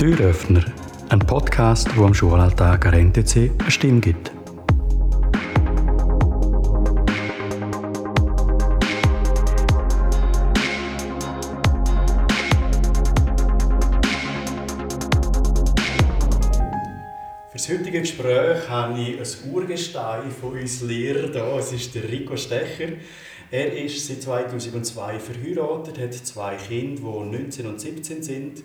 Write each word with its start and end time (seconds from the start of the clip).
Türöffner, 0.00 0.64
ein 1.10 1.18
Podcast, 1.18 1.94
wo 1.94 2.06
am 2.06 2.14
Schulalltag 2.14 2.86
an 2.86 3.12
NTC 3.12 3.50
eine 3.58 3.70
Stimme 3.70 4.00
gibt. 4.00 4.32
Für 17.50 17.58
das 17.58 17.68
heutige 17.68 18.00
Gespräch 18.00 18.70
habe 18.70 18.98
ich 18.98 19.18
ein 19.18 19.52
Urgestein 19.52 20.30
von 20.30 20.58
uns 20.58 20.80
Lehrern 20.80 21.30
hier. 21.30 21.56
Es 21.58 21.72
ist 21.74 21.94
der 21.94 22.04
Rico 22.04 22.38
Stecher. 22.38 22.94
Er 23.50 23.76
ist 23.76 24.06
seit 24.06 24.22
2002 24.22 25.18
verheiratet, 25.18 25.98
hat 25.98 26.14
zwei 26.14 26.56
Kinder, 26.56 27.02
die 27.02 27.36
19 27.36 27.66
und 27.66 27.78
17 27.78 28.22
sind, 28.22 28.62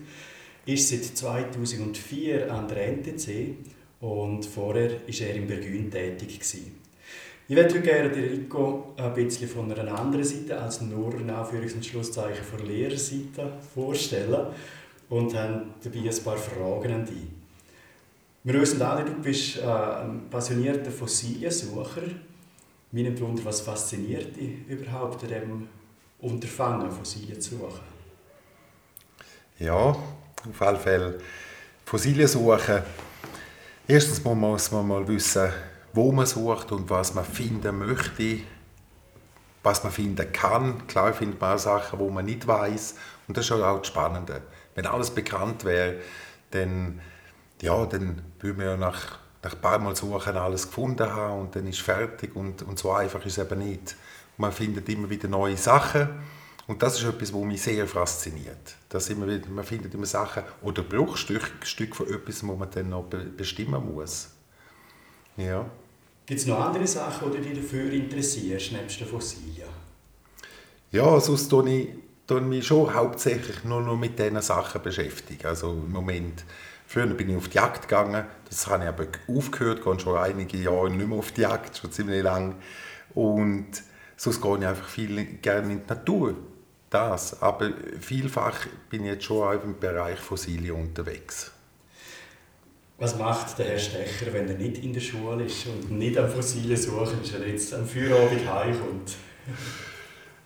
ist 0.66 0.90
seit 0.90 1.04
2004 1.04 2.52
an 2.52 2.68
der 2.68 2.88
NTC 2.88 3.56
und 4.02 4.46
vorher 4.46 4.92
war 4.92 5.28
er 5.28 5.36
in 5.36 5.48
Bergün 5.48 5.92
tätig. 5.92 6.40
Gewesen. 6.40 6.80
Ich 7.48 7.56
würde 7.56 7.70
heute 7.70 7.82
gerne 7.82 8.10
den 8.10 8.24
Rico 8.24 8.96
ein 8.98 9.14
bisschen 9.14 9.48
von 9.48 9.72
einer 9.72 10.00
anderen 10.00 10.26
Seite 10.26 10.60
als 10.60 10.82
nur 10.82 11.14
in 11.14 11.30
Anführungs- 11.30 11.76
und 11.76 11.86
Schlusszeichen 11.86 12.44
von 12.44 12.66
Lehrerseite 12.66 13.54
vorstellen 13.74 14.48
und 15.10 15.36
habe 15.36 15.66
dabei 15.84 16.10
ein 16.10 16.24
paar 16.24 16.38
Fragen 16.38 16.94
an 16.94 17.06
dich. 17.06 17.28
Wir 18.44 18.62
wissen 18.62 18.82
alle, 18.82 19.06
du 19.06 19.14
bist 19.22 19.58
äh, 19.58 19.62
ein 19.62 20.28
passionierter 20.30 20.90
Fossiliensucher. 20.90 22.02
Mich 22.92 23.04
nimmt 23.04 23.22
Wunder, 23.22 23.46
was 23.46 23.62
fasziniert 23.62 24.36
dich 24.36 24.68
überhaupt 24.68 25.24
an 25.24 25.30
diesem 25.30 25.68
Unterfangen, 26.20 26.90
Fossilien 26.92 27.40
zu 27.40 27.58
suchen? 27.58 27.82
Ja, 29.60 29.96
auf 30.50 30.62
alle 30.62 30.78
Fälle 30.78 31.20
Fossilien 31.86 32.28
suchen. 32.28 32.82
Erstens 33.88 34.24
muss 34.24 34.72
man 34.72 34.88
mal 34.88 35.08
wissen, 35.08 35.50
wo 35.94 36.12
man 36.12 36.26
sucht 36.26 36.72
und 36.72 36.90
was 36.90 37.14
man 37.14 37.26
finden 37.26 37.78
möchte, 37.78 38.40
was 39.64 39.84
man 39.84 39.92
finden 39.92 40.32
kann. 40.32 40.88
Klar 40.88 41.14
findet 41.14 41.40
man 41.40 41.56
auch 41.56 41.60
Sachen, 41.60 42.00
wo 42.00 42.10
man 42.10 42.26
nicht 42.26 42.48
weiß 42.48 42.96
und 43.28 43.38
das 43.38 43.46
ist 43.46 43.52
auch 43.52 43.78
das 43.78 43.88
Spannende. 43.88 44.42
Wenn 44.74 44.86
alles 44.88 45.12
bekannt 45.12 45.64
wäre, 45.64 45.96
dann 46.52 47.00
ja, 47.62 47.86
dann 47.86 48.22
würde 48.40 48.58
man 48.58 48.66
ja 48.66 48.78
nach, 48.78 49.20
nach 49.44 49.54
ein 49.54 49.62
paar 49.62 49.80
Mal 49.80 49.96
suchen 49.96 50.38
alles 50.38 50.68
gefunden 50.68 51.10
haben 51.10 51.42
und 51.42 51.56
dann 51.56 51.68
ist 51.68 51.82
fertig 51.82 52.36
und, 52.36 52.64
und 52.64 52.80
so 52.80 52.92
einfach 52.92 53.26
ist 53.26 53.38
es 53.38 53.46
eben 53.46 53.60
nicht. 53.60 53.96
Man 54.38 54.52
findet 54.52 54.90
immer 54.90 55.10
wieder 55.10 55.28
neue 55.28 55.58
Sachen 55.58 56.10
und 56.68 56.82
das 56.82 57.00
ist 57.00 57.08
etwas, 57.08 57.34
was 57.34 57.44
mich 57.44 57.62
sehr 57.62 57.88
fasziniert. 57.88 58.76
Dass 58.90 59.10
immer 59.10 59.28
wieder, 59.28 59.48
man 59.50 59.64
findet 59.64 59.94
immer 59.94 60.06
Sachen 60.06 60.44
oder 60.62 60.82
Bruchstücke 60.84 61.66
Stück 61.66 61.96
von 61.96 62.08
etwas, 62.08 62.46
wo 62.46 62.56
man 62.56 62.70
dann 62.72 62.90
noch 62.90 63.06
bestimmen 63.06 63.94
muss. 63.94 64.30
Ja. 65.38 65.70
Gibt 66.26 66.40
es 66.40 66.48
noch 66.48 66.60
andere 66.60 66.88
Sachen, 66.88 67.32
die 67.32 67.40
dich 67.40 67.62
dafür 67.62 67.92
interessierst, 67.92 68.72
nebst 68.72 69.00
den 69.00 69.08
Fossilien? 69.08 69.70
Ja, 70.92 71.20
sonst 71.20 71.50
tue 71.50 71.70
ich, 71.70 71.90
tue 72.26 72.40
ich 72.40 72.46
mich 72.46 72.66
schon 72.66 72.94
hauptsächlich 72.94 73.64
nur 73.64 73.82
noch 73.82 73.98
mit 73.98 74.18
diesen 74.18 74.42
Sachen 74.42 74.82
beschäftigen. 74.82 75.46
Also 75.46 75.72
im 75.72 75.92
Moment 75.92 76.44
Früher 76.88 77.08
bin 77.08 77.30
ich 77.30 77.36
auf 77.36 77.48
die 77.48 77.56
Jagd 77.56 77.88
gegangen, 77.88 78.26
das 78.48 78.68
habe 78.68 78.84
ich 78.84 78.90
aber 78.90 79.08
aufgehört, 79.28 79.84
gehe 79.84 80.00
schon 80.00 80.18
einige 80.18 80.58
Jahre 80.58 80.90
nicht 80.90 81.08
mehr 81.08 81.18
auf 81.18 81.32
die 81.32 81.42
Jagd, 81.42 81.78
schon 81.78 81.92
ziemlich 81.92 82.24
lang. 82.24 82.56
Und 83.14 83.68
sonst 84.16 84.42
gehe 84.42 84.58
ich 84.60 84.66
einfach 84.66 84.88
viel 84.88 85.26
gerne 85.42 85.74
in 85.74 85.82
die 85.82 85.90
Natur. 85.90 86.36
Das. 86.96 87.42
Aber 87.42 87.72
vielfach 88.00 88.68
bin 88.90 89.04
ich 89.04 89.12
jetzt 89.12 89.26
schon 89.26 89.46
auch 89.46 89.62
im 89.62 89.78
Bereich 89.78 90.18
Fossilien 90.18 90.76
unterwegs. 90.76 91.52
Was 92.98 93.18
macht 93.18 93.60
der 93.60 93.66
Herr 93.66 93.80
Stecher, 93.80 94.32
wenn 94.32 94.48
er 94.48 94.56
nicht 94.56 94.82
in 94.82 94.94
der 94.94 95.02
Schule 95.02 95.44
ist 95.44 95.68
und 95.68 95.92
nicht 95.92 96.18
am 96.18 96.30
Fossilien 96.30 96.78
suchen 96.78 97.22
ist, 97.22 97.34
wenn 97.34 97.42
er 97.42 97.50
jetzt 97.50 97.74
am 97.74 97.86
Feierabend 97.86 98.50
heimkommt? 98.50 99.12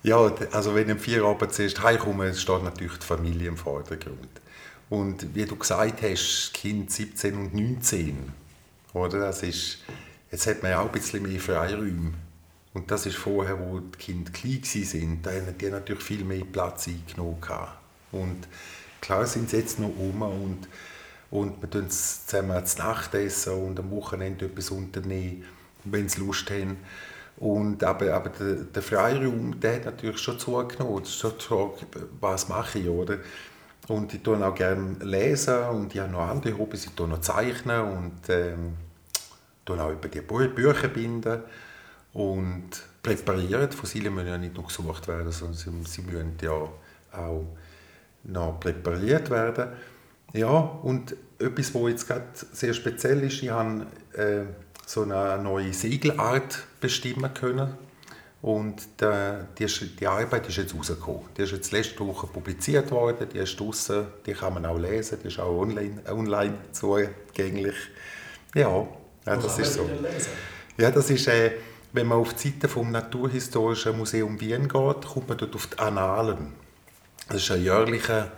ja, 0.01 0.34
also 0.51 0.74
wenn 0.74 0.85
ich 0.85 0.91
am 0.94 1.00
Feierabend 1.00 1.53
zuerst 1.53 1.84
heimkomme, 1.84 2.34
steht 2.34 2.63
natürlich 2.63 2.97
die 2.97 3.06
Familie 3.06 3.50
im 3.50 3.57
Vordergrund. 3.57 4.41
Und 4.90 5.35
wie 5.35 5.45
du 5.45 5.56
gesagt 5.56 6.01
hast, 6.01 6.51
Kind 6.56 6.90
17 6.90 7.35
und 7.35 7.53
19, 7.53 8.34
oder? 8.94 9.19
Das 9.19 9.44
ist, 9.44 9.84
jetzt 10.31 10.47
hat 10.47 10.63
man 10.63 10.72
ja 10.72 10.79
auch 10.79 10.88
ein 10.88 10.91
bisschen 10.91 11.22
mehr 11.22 11.40
Freiräume. 11.40 12.13
Und 12.74 12.91
das 12.91 13.06
ist 13.06 13.18
vorher, 13.18 13.59
wo 13.59 13.80
die 13.80 13.97
Kinder 13.97 14.31
klein 14.31 14.62
waren, 14.62 15.22
da 15.24 15.31
haben 15.31 15.57
die 15.57 15.69
natürlich 15.69 16.03
viel 16.03 16.24
mehr 16.24 16.46
Platz 16.46 16.88
eingenommen. 16.88 17.38
Und 18.12 18.47
klar 19.02 19.25
sind 19.25 19.50
sie 19.50 19.57
jetzt 19.57 19.80
noch 19.80 19.90
um 19.97 20.22
und, 20.22 20.68
und 21.31 21.62
wir 21.62 21.69
tun 21.69 21.90
zusammen 21.90 22.66
zu 22.66 22.78
Nacht 22.78 23.13
essen 23.16 23.53
und 23.53 23.80
am 23.80 23.90
Wochenende 23.91 24.46
etwas 24.46 24.69
unternehmen, 24.69 25.46
wenn 25.84 26.09
sie 26.09 26.19
Lust 26.22 26.50
haben. 26.52 26.78
Und, 27.38 27.84
aber 27.84 28.13
aber 28.13 28.30
der, 28.30 28.56
der 28.56 28.81
Freiraum, 28.84 29.59
der 29.59 29.75
hat 29.75 29.86
natürlich 29.86 30.19
schon 30.19 30.38
zugenommen. 30.38 31.00
Das 31.00 31.09
ist 31.09 31.19
schon 31.19 31.34
die 31.40 31.46
Frage, 31.46 31.74
was 32.19 32.50
mache 32.50 32.80
ich, 32.80 32.88
oder? 32.88 33.18
Und 33.88 34.13
ich 34.13 34.22
tue 34.22 34.46
auch 34.46 34.53
gerne 34.53 34.97
lesen 35.01 35.57
und 35.69 35.96
ich 35.96 36.01
habe 36.01 36.12
noch 36.12 36.28
andere 36.28 36.56
Hobbys. 36.57 36.86
Ich 36.86 36.91
tue 36.91 37.07
noch 37.07 37.22
zeichnen 37.22 37.81
und 37.81 38.30
ähm, 38.30 38.74
tue 39.66 39.81
auch 39.81 39.91
über 39.91 40.07
die 40.09 40.22
Bücher 40.22 40.90
binden 40.90 41.41
und 42.14 42.70
präparieren. 43.03 43.70
Die 43.70 43.75
Fossilien 43.75 44.14
müssen 44.14 44.28
ja 44.28 44.38
nicht 44.38 44.56
nur 44.56 44.66
gesucht 44.66 45.08
werden, 45.08 45.31
sondern 45.31 45.58
sie, 45.58 45.72
sie 45.86 46.02
müssen 46.02 46.38
ja 46.42 46.52
auch 46.52 47.46
noch 48.24 48.59
präpariert 48.59 49.30
werden. 49.30 49.70
Ja, 50.34 50.50
und 50.50 51.16
etwas, 51.40 51.74
was 51.74 51.90
jetzt 51.90 52.08
gerade 52.08 52.25
sehr 52.52 52.74
speziell 52.74 53.24
ist, 53.24 53.42
ich 53.42 53.50
habe 53.50 53.88
äh, 54.14 54.42
so 54.86 55.03
eine 55.03 55.42
neue 55.42 55.74
Siegelart 55.74 56.64
bestimmen 56.80 57.34
können 57.34 57.74
und 58.42 58.88
die, 59.02 59.66
die, 60.00 60.08
Arbeit 60.08 60.48
ist 60.48 60.58
jetzt 60.58 60.74
rausgekommen. 60.74 61.24
Die 61.38 61.42
ist 61.42 61.52
jetzt 61.52 61.72
letzte 61.72 62.06
Woche 62.08 62.28
publiziert 62.28 62.90
worden, 62.92 63.28
die 63.34 63.40
ist 63.40 63.59
draussen, 63.59 64.08
die 64.25 64.34
kann 64.34 64.53
man 64.53 64.66
auch 64.66 64.78
lesen, 64.78 65.18
die 65.22 65.28
ist 65.28 65.40
auch 65.40 65.59
online, 65.59 66.02
online 66.09 66.53
zugänglich. 66.72 67.75
Ja, 68.56 68.88
ja 69.25 69.36
das 69.36 69.59
ist 69.59 69.74
so. 69.74 69.90
Ja, 70.78 70.90
das 70.90 71.09
ist, 71.09 71.28
äh, 71.28 71.52
wenn 71.91 72.07
man 72.07 72.19
auf 72.19 72.33
die 72.33 72.50
Seite 72.50 72.67
vom 72.67 72.91
Naturhistorischen 72.91 73.97
Museum 73.97 74.39
Wien 74.39 74.67
geht, 74.67 74.72
kommt 75.05 75.29
man 75.29 75.38
dort 75.38 75.55
auf 75.55 75.67
die 75.67 75.79
Annalen. 75.79 76.53
Das 77.27 77.38
ist 77.38 77.51
ein 77.51 77.63
jährlicher 77.63 78.31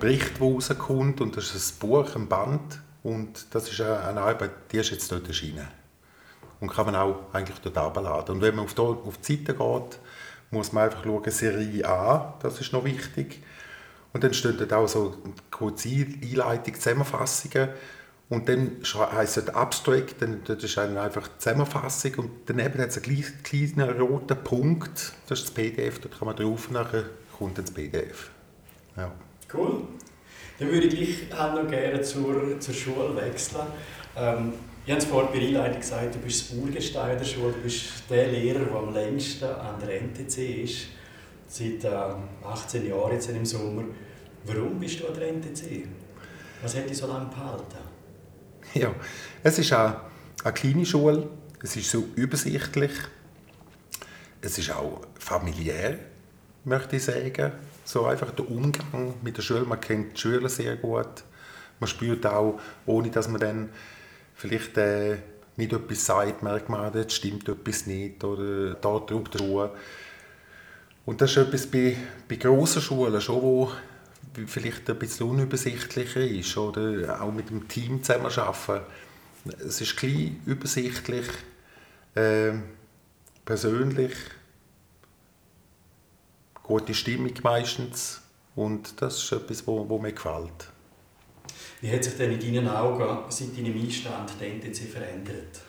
Bericht, 0.00 0.38
der 0.38 0.46
rauskommt 0.46 1.20
und 1.20 1.36
das 1.36 1.54
ist 1.54 1.74
ein 1.74 1.78
Buch, 1.88 2.14
ein 2.14 2.28
Band 2.28 2.80
und 3.02 3.46
das 3.54 3.70
ist 3.70 3.80
eine 3.80 4.20
Arbeit, 4.20 4.50
die 4.70 4.78
ist 4.78 4.90
jetzt 4.90 5.10
dort 5.10 5.26
erschienen 5.26 5.68
und 6.64 6.70
kann 6.72 6.86
man 6.86 6.96
auch 6.96 7.16
eigentlich 7.32 7.58
dort 7.60 7.76
abladen. 7.76 8.36
Und 8.36 8.42
wenn 8.42 8.56
man 8.56 8.64
auf 8.64 8.74
die, 8.74 8.80
auf 8.80 9.18
die 9.18 9.36
Seite 9.36 9.54
geht, 9.54 9.98
muss 10.50 10.72
man 10.72 10.84
einfach 10.84 11.04
schauen, 11.04 11.30
Serie 11.30 11.86
A, 11.86 12.34
das 12.42 12.60
ist 12.60 12.72
noch 12.72 12.84
wichtig. 12.84 13.42
Und 14.12 14.24
dann 14.24 14.32
stehen 14.32 14.56
dort 14.56 14.72
auch 14.72 14.88
so 14.88 15.16
kurze 15.50 15.88
Einleitung, 15.88 16.74
Zusammenfassungen. 16.74 17.68
Und 18.30 18.48
dann 18.48 18.78
heisst 19.12 19.36
es 19.36 19.48
Abstract, 19.48 20.22
dann, 20.22 20.42
das 20.44 20.64
ist 20.64 20.78
einfach 20.78 21.28
die 21.28 21.38
Zusammenfassung. 21.38 22.14
Und 22.16 22.30
daneben 22.46 22.80
hat 22.80 22.88
es 22.88 23.02
einen 23.02 23.24
kleinen 23.42 23.90
roten 24.00 24.36
Punkt, 24.42 25.12
das 25.28 25.40
ist 25.40 25.48
das 25.48 25.54
PDF, 25.54 26.00
da 26.00 26.08
kann 26.08 26.26
man 26.26 26.36
drauf, 26.36 26.70
nachher 26.70 27.04
kommt 27.38 27.58
dann 27.58 27.66
das 27.66 27.74
PDF. 27.74 28.30
Ja. 28.96 29.12
Cool. 29.52 29.82
Dann 30.58 30.68
würde 30.70 30.86
ich 30.86 31.28
gleich 31.28 31.54
noch 31.54 31.68
gerne 31.68 32.00
zur, 32.00 32.58
zur 32.60 32.74
Schule 32.74 33.16
wechseln. 33.16 33.66
Ähm, 34.16 34.54
ich 34.86 34.90
habe 34.90 35.00
es 35.00 35.06
vorhin 35.06 35.32
bei 35.32 35.38
der 35.40 35.48
Einleitung 35.48 35.80
gesagt, 35.80 36.14
du 36.14 36.18
bist 36.18 36.50
das 36.50 36.58
Urgestein 36.58 37.18
der 37.18 37.24
Schule, 37.24 37.52
du 37.52 37.60
bist 37.60 38.04
der 38.08 38.28
Lehrer, 38.28 38.64
der 38.64 38.74
am 38.74 38.94
längsten 38.94 39.44
an 39.44 39.76
der 39.80 40.00
NTC 40.00 40.62
ist, 40.64 40.88
seit 41.48 41.84
äh, 41.84 42.46
18 42.46 42.86
Jahren 42.86 43.12
jetzt 43.12 43.28
im 43.30 43.44
Sommer. 43.44 43.84
Warum 44.44 44.78
bist 44.78 45.00
du 45.00 45.08
an 45.08 45.14
der 45.14 45.32
NTC? 45.32 45.88
Was 46.62 46.76
hat 46.76 46.88
dich 46.88 46.96
so 46.96 47.06
lange 47.06 47.26
behalten? 47.26 47.93
Ja, 48.80 48.92
es 49.42 49.58
ist 49.58 49.72
auch 49.72 49.94
eine 50.42 50.52
kleine 50.52 50.84
Schule, 50.84 51.28
es 51.62 51.76
ist 51.76 51.90
so 51.90 52.08
übersichtlich, 52.16 52.90
es 54.40 54.58
ist 54.58 54.72
auch 54.72 55.02
familiär, 55.18 55.98
möchte 56.64 56.96
ich 56.96 57.04
sagen. 57.04 57.52
So 57.84 58.06
einfach 58.06 58.32
der 58.32 58.50
Umgang 58.50 59.14
mit 59.22 59.36
der 59.36 59.42
Schule, 59.42 59.64
man 59.64 59.80
kennt 59.80 60.16
die 60.16 60.20
Schüler 60.20 60.48
sehr 60.48 60.76
gut, 60.76 61.22
man 61.78 61.88
spürt 61.88 62.26
auch, 62.26 62.60
ohne 62.86 63.10
dass 63.10 63.28
man 63.28 63.40
dann 63.40 63.68
vielleicht 64.34 64.76
äh, 64.76 65.18
nicht 65.56 65.72
etwas 65.72 66.04
sagt, 66.04 66.42
merkt 66.42 66.68
man, 66.68 66.92
jetzt 66.94 67.14
stimmt 67.14 67.48
etwas 67.48 67.86
nicht 67.86 68.24
oder 68.24 68.74
da 68.74 68.98
drückt 68.98 69.34
der 69.34 69.38
Schuh. 69.38 69.68
Und 71.06 71.20
das 71.20 71.30
ist 71.30 71.36
etwas 71.36 71.66
bei, 71.66 71.96
bei 72.28 72.36
grossen 72.36 72.82
Schulen 72.82 73.20
schon, 73.20 73.42
wo 73.42 73.70
vielleicht 74.46 74.88
ein 74.90 74.98
bisschen 74.98 75.30
unübersichtlicher 75.30 76.20
ist 76.20 76.56
oder 76.56 77.20
auch 77.20 77.32
mit 77.32 77.50
dem 77.50 77.68
Team 77.68 78.02
zusammenarbeiten. 78.02 78.84
Es 79.58 79.80
ist 79.80 79.96
klein, 79.96 80.40
übersichtlich, 80.46 81.26
äh, 82.14 82.52
persönlich, 83.44 84.14
gute 86.62 86.94
Stimmung 86.94 87.32
meistens 87.42 88.22
und 88.54 89.00
das 89.02 89.22
ist 89.22 89.32
etwas, 89.32 89.66
was 89.66 90.00
mir 90.00 90.12
gefällt. 90.12 90.70
Wie 91.80 91.92
hat 91.92 92.02
sich 92.02 92.16
denn 92.16 92.32
in 92.32 92.54
deinen 92.54 92.68
Augen 92.68 93.30
seit 93.30 93.56
deinem 93.56 93.74
Einstand 93.78 94.32
die 94.40 94.46
NTC 94.46 94.90
verändert? 94.90 95.60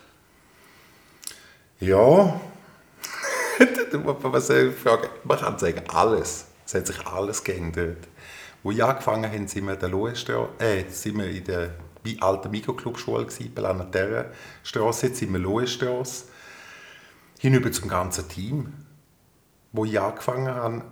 Ja, 1.78 2.40
was 4.22 4.46
soll 4.46 4.68
ich 4.70 4.74
fragen? 4.76 5.08
Man 5.24 5.38
kann 5.38 5.58
sagen, 5.58 5.82
alles. 5.88 6.46
Es 6.64 6.74
hat 6.74 6.86
sich 6.86 7.06
alles 7.06 7.44
geändert. 7.44 8.08
Wo 8.66 8.72
ich 8.72 8.82
angefangen 8.82 9.30
habe, 9.30 9.46
sind 9.46 9.64
wir, 9.64 9.74
in 9.74 9.78
der 9.78 10.50
äh, 10.58 10.90
sind 10.90 11.18
wir 11.18 11.30
in 11.30 11.44
der 11.44 11.70
alten 12.18 12.50
Mikroclub-Schule, 12.50 13.28
Terra 13.92 14.24
Straße. 14.64 15.06
Jetzt 15.06 15.18
sind 15.20 15.32
wir 15.32 15.38
Lohenstrasse. 15.38 16.24
Hinüber 17.38 17.70
zum 17.70 17.88
ganzen 17.88 18.28
Team. 18.28 18.72
Wo 19.70 19.84
ich 19.84 20.00
angefangen 20.00 20.48
habe, 20.48 20.82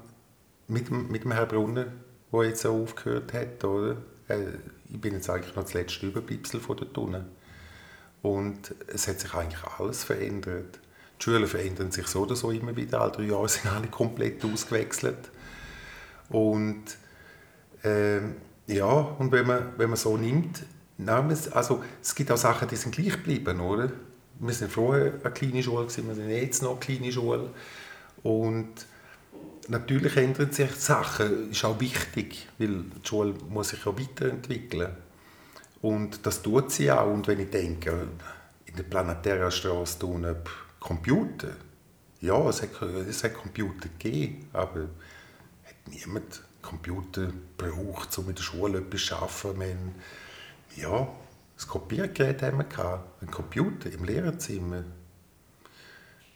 mit, 0.68 0.88
mit 0.88 1.24
dem 1.24 1.32
Herrn 1.32 1.48
Brunner, 1.48 1.86
der 2.32 2.44
jetzt 2.44 2.64
auch 2.64 2.80
aufgehört 2.80 3.32
hat. 3.32 3.64
Oder? 3.64 3.96
Äh, 4.28 4.50
ich 4.92 5.00
bin 5.00 5.14
jetzt 5.14 5.28
eigentlich 5.28 5.56
noch 5.56 5.64
das 5.64 5.74
letzte 5.74 6.06
Überbleibsel 6.06 6.60
von 6.60 6.76
der 6.76 6.92
Tunnel. 6.92 7.24
Und 8.22 8.72
es 8.86 9.08
hat 9.08 9.18
sich 9.18 9.34
eigentlich 9.34 9.64
alles 9.80 10.04
verändert. 10.04 10.78
Die 11.18 11.24
Schulen 11.24 11.48
verändern 11.48 11.90
sich 11.90 12.06
so 12.06 12.22
oder 12.22 12.36
so 12.36 12.52
immer 12.52 12.76
wieder. 12.76 13.00
Alle 13.00 13.10
drei 13.10 13.24
Jahre 13.24 13.48
sind 13.48 13.66
alle 13.66 13.88
komplett 13.88 14.44
ausgewechselt. 14.44 15.32
Und 16.28 16.84
äh, 17.84 18.20
ja, 18.66 18.92
und 18.92 19.30
wenn 19.30 19.46
man, 19.46 19.72
wenn 19.76 19.90
man 19.90 19.96
so 19.96 20.16
nimmt, 20.16 20.64
nein, 20.96 21.36
also 21.52 21.82
es 22.02 22.14
gibt 22.14 22.30
auch 22.30 22.36
Sachen, 22.36 22.68
die 22.68 22.76
sind 22.76 22.94
gleich 22.94 23.12
geblieben, 23.12 23.60
oder? 23.60 23.90
Wir 24.40 24.54
sind 24.54 24.72
vorher 24.72 25.12
eine 25.22 25.32
kleine 25.32 25.62
Schule, 25.62 25.86
gewesen, 25.86 26.08
wir 26.08 26.14
sind 26.14 26.30
jetzt 26.30 26.62
noch 26.62 26.72
eine 26.72 26.80
kleine 26.80 27.12
Schule. 27.12 27.50
Und 28.22 28.72
natürlich 29.68 30.16
ändern 30.16 30.50
sich 30.50 30.72
Sachen, 30.72 31.50
ist 31.50 31.64
auch 31.64 31.78
wichtig, 31.78 32.48
weil 32.58 32.84
die 32.84 33.06
Schule 33.08 33.34
muss 33.48 33.68
sich 33.68 33.84
ja 33.84 33.96
weiterentwickeln. 33.96 34.90
Und 35.82 36.24
das 36.26 36.42
tut 36.42 36.72
sie 36.72 36.90
auch. 36.90 37.12
Und 37.12 37.28
wenn 37.28 37.40
ich 37.40 37.50
denke, 37.50 38.08
in 38.64 38.76
der 38.76 38.82
Planetären 38.84 39.50
Straße 39.50 39.98
tun 39.98 40.26
Computer, 40.80 41.50
ja, 42.20 42.48
es 42.48 42.62
hat, 42.62 42.70
es 42.82 43.22
hat 43.22 43.34
Computer 43.34 43.88
gegeben, 43.98 44.48
aber 44.52 44.80
hat 44.80 45.76
niemand 45.90 46.42
Computer 46.64 47.32
braucht, 47.56 48.16
um 48.18 48.28
in 48.28 48.34
der 48.34 48.42
Schule 48.42 48.78
etwas 48.78 49.06
zu 49.06 49.14
arbeiten. 49.16 49.60
Wir 50.74 50.88
haben, 50.88 51.04
ja, 51.04 51.08
das 51.56 51.68
Kopiergerät 51.68 52.42
haben 52.42 52.58
wir 52.58 52.64
gehabt, 52.64 53.22
ein 53.22 53.30
Computer 53.30 53.90
im 53.92 54.04
Lehrerzimmer. 54.04 54.84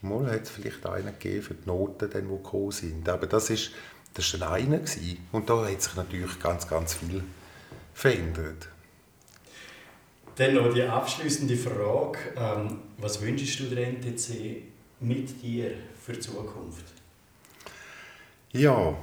Mal 0.00 0.30
hat 0.30 0.42
es 0.42 0.50
vielleicht 0.50 0.86
einen 0.86 1.19
gegeben 1.19 1.42
für 1.42 1.54
die 1.54 1.66
Noten, 1.66 2.08
die 2.08 2.20
gekommen 2.20 2.70
sind. 2.70 3.08
Aber 3.08 3.26
das 3.26 3.50
ist, 3.50 3.72
das 4.14 4.32
war 4.34 4.40
dann 4.40 4.52
einer. 4.52 4.78
Gewesen. 4.78 5.26
Und 5.32 5.50
da 5.50 5.66
hat 5.69 5.82
sich 5.82 5.96
natürlich 5.96 6.38
ganz, 6.38 6.69
ganz 6.69 6.94
viel 6.94 7.25
verändert. 7.94 8.69
Dann 10.36 10.54
noch 10.54 10.72
die 10.72 10.84
abschließende 10.84 11.56
Frage. 11.56 12.19
Ähm, 12.36 12.78
was 12.98 13.20
wünschst 13.20 13.58
du 13.58 13.64
der 13.64 13.88
NTC 13.88 14.62
mit 15.00 15.42
dir 15.42 15.72
für 16.00 16.12
die 16.12 16.20
Zukunft? 16.20 16.84
Ja, 18.52 18.96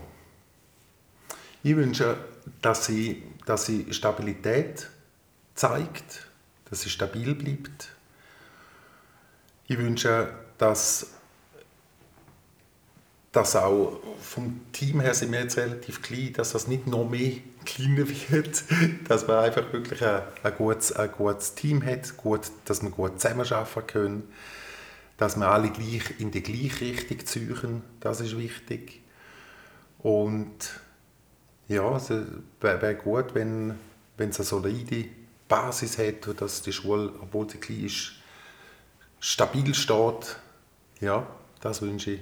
ich 1.65 1.75
wünsche, 1.75 2.15
dass 2.61 2.85
sie, 2.85 3.23
dass 3.47 3.65
sie 3.65 3.91
Stabilität 3.91 4.87
zeigt, 5.55 6.27
dass 6.69 6.81
sie 6.81 6.91
stabil 6.91 7.33
bleibt. 7.33 7.89
Ich 9.65 9.75
wünsche, 9.79 10.29
dass 10.59 11.07
das 13.31 13.55
auch 13.55 13.99
vom 14.21 14.61
Team 14.73 14.99
her 14.99 15.15
sind 15.15 15.31
wir 15.31 15.39
jetzt 15.39 15.57
relativ 15.57 16.03
klein, 16.03 16.33
dass 16.33 16.51
das 16.51 16.67
nicht 16.67 16.85
noch 16.85 17.09
mehr 17.09 17.37
kleiner 17.65 18.07
wird, 18.07 18.63
dass 19.07 19.25
man 19.25 19.39
einfach 19.39 19.73
wirklich 19.73 20.05
ein, 20.05 20.21
ein, 20.43 20.55
gutes, 20.55 20.91
ein 20.91 21.11
gutes 21.11 21.55
Team 21.55 21.83
hat, 21.83 22.15
gut, 22.15 22.41
dass 22.65 22.83
wir 22.83 22.91
gut 22.91 23.19
zusammenarbeiten 23.19 23.87
können, 23.87 24.23
dass 25.17 25.35
wir 25.35 25.47
alle 25.47 25.71
gleich 25.71 26.19
in 26.19 26.29
die 26.29 26.43
gleiche 26.43 26.85
Richtung 26.85 27.25
ziehen, 27.25 27.81
das 28.01 28.21
ist 28.21 28.37
wichtig. 28.37 29.01
Und 29.97 30.84
ja, 31.67 31.95
es 31.95 32.09
wäre 32.09 32.81
wär 32.81 32.93
gut, 32.95 33.33
wenn, 33.33 33.77
wenn 34.17 34.29
es 34.29 34.39
eine 34.39 34.45
solide 34.45 35.05
Basis 35.47 35.97
hat, 35.97 36.41
dass 36.41 36.61
die 36.61 36.73
Schule, 36.73 37.11
obwohl 37.21 37.49
sie 37.49 37.57
klein 37.57 37.85
ist, 37.85 38.13
stabil 39.19 39.73
steht. 39.73 40.37
Ja, 41.01 41.27
das 41.61 41.81
wünsche 41.81 42.11
ich 42.11 42.21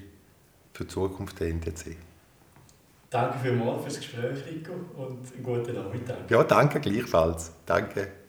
für 0.74 0.86
die 0.86 0.90
Zukunft 0.90 1.40
der 1.40 1.50
NTC. 1.50 1.98
Danke 3.10 3.38
vielmals 3.40 3.84
für 3.84 3.90
das 3.90 3.98
Gespräch, 3.98 4.46
Rico, 4.48 4.74
und 4.98 5.32
einen 5.34 5.44
guten 5.44 5.76
Nachmittag. 5.76 6.30
Ja, 6.30 6.44
danke 6.44 6.80
gleichfalls. 6.80 7.52
Danke. 7.66 8.23